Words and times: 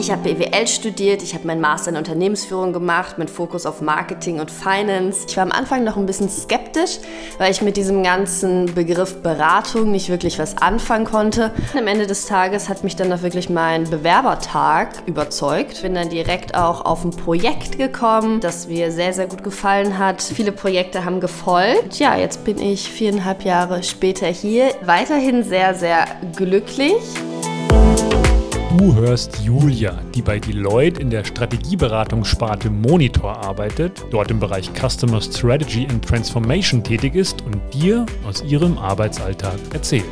Ich 0.00 0.10
habe 0.10 0.32
BWL 0.32 0.66
studiert, 0.66 1.22
ich 1.22 1.34
habe 1.34 1.46
meinen 1.46 1.60
Master 1.60 1.90
in 1.90 1.98
Unternehmensführung 1.98 2.72
gemacht 2.72 3.18
mit 3.18 3.28
Fokus 3.28 3.66
auf 3.66 3.82
Marketing 3.82 4.40
und 4.40 4.50
Finance. 4.50 5.26
Ich 5.28 5.36
war 5.36 5.42
am 5.42 5.52
Anfang 5.52 5.84
noch 5.84 5.98
ein 5.98 6.06
bisschen 6.06 6.30
skeptisch, 6.30 7.00
weil 7.36 7.50
ich 7.50 7.60
mit 7.60 7.76
diesem 7.76 8.02
ganzen 8.02 8.74
Begriff 8.74 9.22
Beratung 9.22 9.90
nicht 9.90 10.08
wirklich 10.08 10.38
was 10.38 10.56
anfangen 10.56 11.04
konnte. 11.04 11.52
Am 11.76 11.86
Ende 11.86 12.06
des 12.06 12.24
Tages 12.24 12.70
hat 12.70 12.82
mich 12.82 12.96
dann 12.96 13.12
auch 13.12 13.20
wirklich 13.20 13.50
mein 13.50 13.90
Bewerbertag 13.90 15.02
überzeugt. 15.04 15.82
Bin 15.82 15.94
dann 15.94 16.08
direkt 16.08 16.54
auch 16.54 16.86
auf 16.86 17.04
ein 17.04 17.10
Projekt 17.10 17.76
gekommen, 17.76 18.40
das 18.40 18.68
mir 18.68 18.92
sehr, 18.92 19.12
sehr 19.12 19.26
gut 19.26 19.44
gefallen 19.44 19.98
hat. 19.98 20.22
Viele 20.22 20.52
Projekte 20.52 21.04
haben 21.04 21.20
gefolgt. 21.20 21.98
Ja, 21.98 22.16
jetzt 22.16 22.42
bin 22.46 22.58
ich 22.58 22.90
viereinhalb 22.90 23.44
Jahre 23.44 23.82
später 23.82 24.28
hier. 24.28 24.70
Weiterhin 24.80 25.44
sehr, 25.44 25.74
sehr 25.74 26.06
glücklich. 26.34 26.94
Du 28.78 28.94
hörst 28.94 29.40
Julia, 29.40 29.98
die 30.14 30.22
bei 30.22 30.38
Deloitte 30.38 31.00
in 31.00 31.10
der 31.10 31.24
Strategieberatungssparte 31.24 32.70
Monitor 32.70 33.36
arbeitet, 33.36 34.04
dort 34.12 34.30
im 34.30 34.38
Bereich 34.38 34.70
Customer 34.72 35.20
Strategy 35.20 35.88
and 35.90 36.04
Transformation 36.04 36.84
tätig 36.84 37.16
ist 37.16 37.42
und 37.42 37.60
dir 37.74 38.06
aus 38.24 38.44
ihrem 38.44 38.78
Arbeitsalltag 38.78 39.58
erzählt. 39.72 40.04